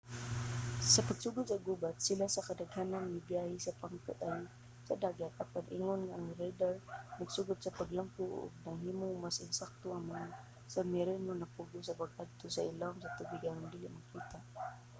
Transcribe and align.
sa 0.93 1.01
pagsugod 1.09 1.45
sa 1.47 1.63
gubat 1.67 1.95
sila 2.07 2.25
sa 2.35 2.45
kadaghanan 2.49 3.05
mibiyahe 3.13 3.55
sa 3.61 3.77
pungkay 3.79 4.41
sa 4.87 4.95
dagat 5.03 5.33
apan 5.43 5.65
ingon 5.77 6.01
nga 6.03 6.15
ang 6.17 6.29
radar 6.41 6.75
nagsugod 7.19 7.57
sa 7.61 7.75
paglambo 7.79 8.25
ug 8.41 8.51
nahimong 8.65 9.15
mas 9.25 9.37
ensakto 9.45 9.87
ang 9.91 10.05
mga 10.11 10.25
submarino 10.73 11.31
napugos 11.35 11.85
sa 11.87 11.97
pag-adto 12.01 12.45
sa 12.51 12.65
ilawom 12.69 12.97
sa 13.01 13.13
tubig 13.17 13.43
aron 13.49 13.71
dili 13.73 13.87
makita 13.95 14.39